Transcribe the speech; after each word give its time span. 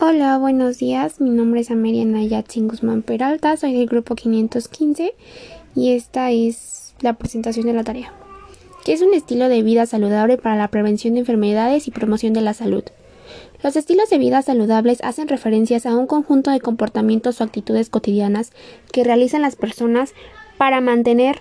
Hola, 0.00 0.38
buenos 0.38 0.78
días. 0.78 1.20
Mi 1.20 1.30
nombre 1.30 1.60
es 1.60 1.70
Ameriana 1.70 2.20
Yatsin 2.24 2.66
Guzmán 2.66 3.02
Peralta, 3.02 3.56
soy 3.56 3.74
del 3.74 3.86
grupo 3.86 4.16
515 4.16 5.14
y 5.76 5.92
esta 5.92 6.32
es 6.32 6.94
la 7.00 7.12
presentación 7.12 7.66
de 7.66 7.74
la 7.74 7.84
tarea, 7.84 8.12
que 8.84 8.92
es 8.92 9.02
un 9.02 9.14
estilo 9.14 9.48
de 9.48 9.62
vida 9.62 9.86
saludable 9.86 10.36
para 10.36 10.56
la 10.56 10.66
prevención 10.66 11.14
de 11.14 11.20
enfermedades 11.20 11.86
y 11.86 11.92
promoción 11.92 12.32
de 12.32 12.40
la 12.40 12.54
salud. 12.54 12.82
Los 13.62 13.76
estilos 13.76 14.10
de 14.10 14.18
vida 14.18 14.42
saludables 14.42 14.98
hacen 15.04 15.28
referencias 15.28 15.86
a 15.86 15.96
un 15.96 16.08
conjunto 16.08 16.50
de 16.50 16.58
comportamientos 16.58 17.40
o 17.40 17.44
actitudes 17.44 17.88
cotidianas 17.88 18.50
que 18.90 19.04
realizan 19.04 19.42
las 19.42 19.54
personas 19.54 20.12
para 20.58 20.80
mantener 20.80 21.40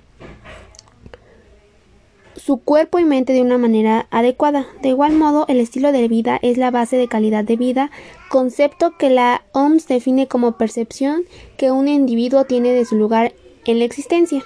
su 2.36 2.58
cuerpo 2.58 3.00
y 3.00 3.06
mente 3.06 3.34
de 3.34 3.42
una 3.42 3.58
manera 3.58 4.08
adecuada. 4.12 4.68
De 4.82 4.90
igual 4.90 5.14
modo, 5.14 5.46
el 5.48 5.60
estilo 5.60 5.92
de 5.92 6.08
vida 6.08 6.40
es 6.42 6.58
la 6.58 6.72
base 6.72 6.98
de 6.98 7.08
calidad 7.08 7.44
de 7.44 7.56
vida, 7.56 7.90
concepto 8.34 8.98
que 8.98 9.12
la 9.12 9.44
OMS 9.52 9.88
define 9.88 10.28
como 10.28 10.58
percepción 10.58 11.26
que 11.56 11.70
un 11.70 11.88
individuo 11.88 12.46
tiene 12.46 12.74
de 12.74 12.84
su 12.84 12.96
lugar 12.96 13.34
en 13.68 13.78
la 13.78 13.86
existencia, 13.86 14.44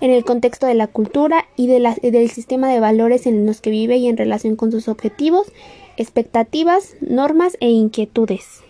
en 0.00 0.10
el 0.10 0.24
contexto 0.24 0.66
de 0.66 0.72
la 0.72 0.86
cultura 0.86 1.44
y 1.54 1.66
del 1.66 2.30
sistema 2.30 2.70
de 2.72 2.80
valores 2.80 3.26
en 3.26 3.44
los 3.44 3.60
que 3.60 3.68
vive 3.68 3.98
y 3.98 4.08
en 4.08 4.16
relación 4.16 4.56
con 4.56 4.72
sus 4.72 4.88
objetivos, 4.88 5.52
expectativas, 5.98 6.96
normas 7.02 7.58
e 7.60 7.68
inquietudes. 7.68 8.62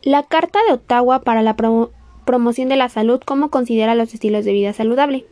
La 0.00 0.22
Carta 0.22 0.58
de 0.66 0.72
Ottawa 0.72 1.20
para 1.20 1.42
la 1.42 1.56
promoción 2.24 2.70
de 2.70 2.76
la 2.76 2.88
salud, 2.88 3.20
¿cómo 3.26 3.50
considera 3.50 3.94
los 3.94 4.14
estilos 4.14 4.46
de 4.46 4.52
vida 4.52 4.72
saludable? 4.72 5.26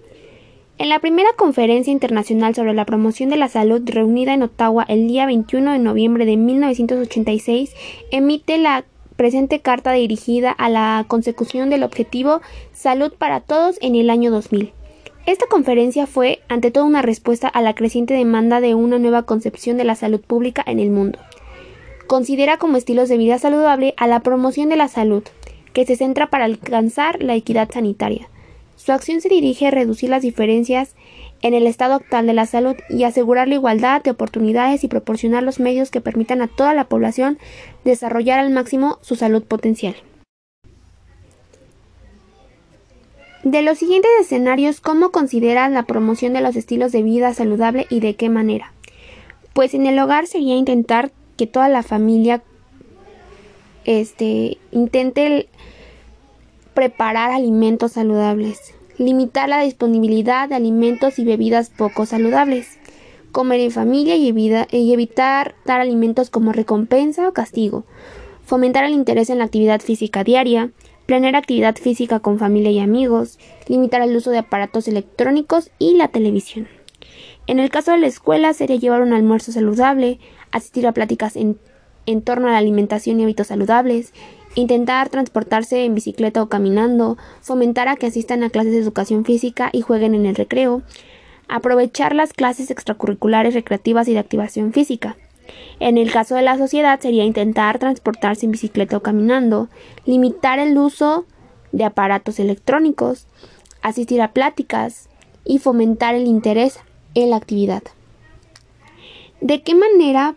En 0.78 0.90
la 0.90 1.00
primera 1.00 1.30
conferencia 1.32 1.92
internacional 1.92 2.54
sobre 2.54 2.72
la 2.72 2.84
promoción 2.84 3.30
de 3.30 3.36
la 3.36 3.48
salud 3.48 3.82
reunida 3.84 4.32
en 4.32 4.44
Ottawa 4.44 4.84
el 4.86 5.08
día 5.08 5.26
21 5.26 5.72
de 5.72 5.80
noviembre 5.80 6.24
de 6.24 6.36
1986, 6.36 7.74
emite 8.12 8.58
la 8.58 8.84
presente 9.16 9.58
carta 9.58 9.90
dirigida 9.90 10.52
a 10.52 10.68
la 10.68 11.04
consecución 11.08 11.68
del 11.68 11.82
objetivo 11.82 12.42
Salud 12.72 13.12
para 13.12 13.40
Todos 13.40 13.76
en 13.80 13.96
el 13.96 14.08
año 14.08 14.30
2000. 14.30 14.70
Esta 15.26 15.46
conferencia 15.46 16.06
fue, 16.06 16.38
ante 16.48 16.70
todo, 16.70 16.84
una 16.84 17.02
respuesta 17.02 17.48
a 17.48 17.60
la 17.60 17.74
creciente 17.74 18.14
demanda 18.14 18.60
de 18.60 18.76
una 18.76 19.00
nueva 19.00 19.24
concepción 19.24 19.78
de 19.78 19.84
la 19.84 19.96
salud 19.96 20.20
pública 20.20 20.62
en 20.64 20.78
el 20.78 20.90
mundo. 20.90 21.18
Considera 22.06 22.56
como 22.56 22.76
estilos 22.76 23.08
de 23.08 23.18
vida 23.18 23.40
saludable 23.40 23.94
a 23.96 24.06
la 24.06 24.20
promoción 24.20 24.68
de 24.68 24.76
la 24.76 24.86
salud, 24.86 25.24
que 25.72 25.84
se 25.86 25.96
centra 25.96 26.28
para 26.28 26.44
alcanzar 26.44 27.20
la 27.20 27.34
equidad 27.34 27.68
sanitaria 27.68 28.28
su 28.88 28.92
acción 28.92 29.20
se 29.20 29.28
dirige 29.28 29.66
a 29.66 29.70
reducir 29.70 30.08
las 30.08 30.22
diferencias 30.22 30.94
en 31.42 31.52
el 31.52 31.66
estado 31.66 31.92
actual 31.92 32.26
de 32.26 32.32
la 32.32 32.46
salud 32.46 32.74
y 32.88 33.04
asegurar 33.04 33.46
la 33.46 33.56
igualdad 33.56 34.02
de 34.02 34.12
oportunidades 34.12 34.82
y 34.82 34.88
proporcionar 34.88 35.42
los 35.42 35.60
medios 35.60 35.90
que 35.90 36.00
permitan 36.00 36.40
a 36.40 36.48
toda 36.48 36.72
la 36.72 36.84
población 36.84 37.36
desarrollar 37.84 38.38
al 38.40 38.48
máximo 38.48 38.98
su 39.02 39.14
salud 39.14 39.42
potencial. 39.42 39.94
De 43.44 43.60
los 43.60 43.76
siguientes 43.76 44.10
escenarios, 44.22 44.80
¿cómo 44.80 45.10
consideran 45.10 45.74
la 45.74 45.82
promoción 45.82 46.32
de 46.32 46.40
los 46.40 46.56
estilos 46.56 46.90
de 46.90 47.02
vida 47.02 47.34
saludable 47.34 47.86
y 47.90 48.00
de 48.00 48.16
qué 48.16 48.30
manera? 48.30 48.72
Pues 49.52 49.74
en 49.74 49.84
el 49.84 49.98
hogar 49.98 50.26
sería 50.26 50.56
intentar 50.56 51.12
que 51.36 51.46
toda 51.46 51.68
la 51.68 51.82
familia 51.82 52.42
este, 53.84 54.56
intente 54.70 55.50
preparar 56.72 57.32
alimentos 57.32 57.92
saludables, 57.92 58.77
limitar 58.98 59.48
la 59.48 59.62
disponibilidad 59.62 60.48
de 60.48 60.56
alimentos 60.56 61.18
y 61.18 61.24
bebidas 61.24 61.70
poco 61.70 62.04
saludables, 62.04 62.78
comer 63.32 63.60
en 63.60 63.70
familia 63.70 64.16
y, 64.16 64.28
evitar 64.28 65.54
dar 65.64 65.80
alimentos 65.80 66.30
como 66.30 66.52
recompensa 66.52 67.28
o 67.28 67.32
castigo, 67.32 67.84
fomentar 68.44 68.84
el 68.84 68.92
interés 68.92 69.30
en 69.30 69.38
la 69.38 69.44
actividad 69.44 69.80
física 69.80 70.24
diaria, 70.24 70.70
planear 71.06 71.36
actividad 71.36 71.76
física 71.76 72.20
con 72.20 72.38
familia 72.38 72.70
y 72.70 72.80
amigos, 72.80 73.38
limitar 73.68 74.02
el 74.02 74.16
uso 74.16 74.30
de 74.30 74.38
aparatos 74.38 74.88
electrónicos 74.88 75.70
y 75.78 75.94
la 75.94 76.08
televisión. 76.08 76.68
En 77.46 77.60
el 77.60 77.70
caso 77.70 77.92
de 77.92 77.98
la 77.98 78.06
escuela 78.06 78.52
sería 78.52 78.76
llevar 78.76 79.00
un 79.00 79.12
almuerzo 79.12 79.52
saludable, 79.52 80.18
asistir 80.50 80.86
a 80.86 80.92
pláticas 80.92 81.36
en, 81.36 81.58
en 82.04 82.20
torno 82.22 82.48
a 82.48 82.52
la 82.52 82.58
alimentación 82.58 83.20
y 83.20 83.22
hábitos 83.22 83.46
saludables, 83.46 84.12
intentar 84.54 85.08
transportarse 85.08 85.84
en 85.84 85.94
bicicleta 85.94 86.42
o 86.42 86.48
caminando, 86.48 87.16
fomentar 87.40 87.88
a 87.88 87.96
que 87.96 88.06
asistan 88.06 88.42
a 88.42 88.50
clases 88.50 88.72
de 88.72 88.78
educación 88.78 89.24
física 89.24 89.70
y 89.72 89.82
jueguen 89.82 90.14
en 90.14 90.26
el 90.26 90.34
recreo, 90.34 90.82
aprovechar 91.48 92.14
las 92.14 92.32
clases 92.32 92.70
extracurriculares 92.70 93.54
recreativas 93.54 94.08
y 94.08 94.12
de 94.12 94.18
activación 94.18 94.72
física. 94.72 95.16
En 95.80 95.96
el 95.96 96.10
caso 96.10 96.34
de 96.34 96.42
la 96.42 96.58
sociedad 96.58 97.00
sería 97.00 97.24
intentar 97.24 97.78
transportarse 97.78 98.44
en 98.44 98.52
bicicleta 98.52 98.96
o 98.96 99.00
caminando, 99.00 99.68
limitar 100.04 100.58
el 100.58 100.76
uso 100.76 101.24
de 101.72 101.84
aparatos 101.84 102.38
electrónicos, 102.38 103.26
asistir 103.82 104.20
a 104.20 104.32
pláticas 104.32 105.08
y 105.44 105.58
fomentar 105.58 106.14
el 106.14 106.26
interés 106.26 106.80
en 107.14 107.30
la 107.30 107.36
actividad. 107.36 107.82
¿De 109.40 109.62
qué 109.62 109.74
manera 109.74 110.36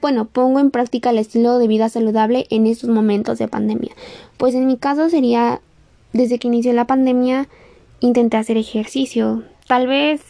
bueno, 0.00 0.26
pongo 0.26 0.60
en 0.60 0.70
práctica 0.70 1.10
el 1.10 1.18
estilo 1.18 1.58
de 1.58 1.68
vida 1.68 1.88
saludable 1.88 2.46
en 2.50 2.66
estos 2.66 2.90
momentos 2.90 3.38
de 3.38 3.48
pandemia? 3.48 3.92
Pues 4.36 4.54
en 4.54 4.66
mi 4.66 4.76
caso 4.76 5.08
sería, 5.08 5.60
desde 6.12 6.38
que 6.38 6.48
inició 6.48 6.72
la 6.72 6.86
pandemia, 6.86 7.48
intenté 8.00 8.36
hacer 8.36 8.56
ejercicio. 8.56 9.42
Tal 9.66 9.86
vez 9.86 10.22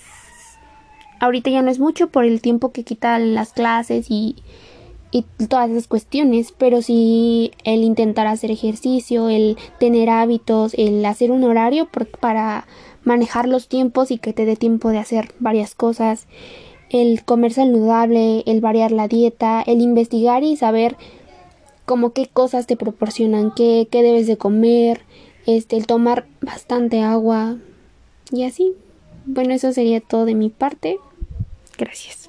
ahorita 1.21 1.51
ya 1.51 1.63
no 1.63 1.71
es 1.71 1.79
mucho 1.79 2.09
por 2.09 2.25
el 2.25 2.41
tiempo 2.41 2.73
que 2.73 2.85
quitan 2.85 3.35
las 3.35 3.53
clases 3.53 4.07
y, 4.09 4.37
y 5.11 5.25
todas 5.49 5.71
esas 5.71 5.89
cuestiones, 5.89 6.53
pero 6.57 6.83
sí 6.83 7.53
el 7.65 7.83
intentar 7.83 8.27
hacer 8.27 8.51
ejercicio, 8.51 9.29
el 9.29 9.57
tener 9.79 10.11
hábitos, 10.11 10.75
el 10.75 11.05
hacer 11.05 11.31
un 11.31 11.45
horario 11.45 11.89
para 12.21 12.67
manejar 13.05 13.49
los 13.49 13.69
tiempos 13.69 14.11
y 14.11 14.19
que 14.19 14.33
te 14.33 14.45
dé 14.45 14.57
tiempo 14.57 14.91
de 14.91 14.99
hacer 14.99 15.35
varias 15.41 15.75
cosas 15.75 16.27
el 16.91 17.25
comer 17.25 17.53
saludable, 17.53 18.43
el 18.47 18.61
variar 18.61 18.93
la 18.93 19.09
dieta, 19.09 19.63
el 19.63 19.81
investigar 19.81 20.43
y 20.43 20.57
saber 20.57 20.97
como 21.85 22.13
qué 22.13 22.27
cosas 22.27 22.67
te 22.67 22.77
proporcionan, 22.77 23.53
qué, 23.55 23.89
qué 23.91 24.03
debes 24.03 24.27
de 24.27 24.37
comer, 24.37 25.03
este, 25.47 25.77
el 25.77 25.87
tomar 25.87 26.27
bastante 26.41 27.01
agua 27.01 27.57
y 28.31 28.45
así. 28.45 28.75
Bueno, 29.25 29.55
eso 29.55 29.73
sería 29.73 30.01
todo 30.01 30.25
de 30.25 30.35
mi 30.35 30.51
parte. 30.51 30.99
Gracias. 31.79 32.28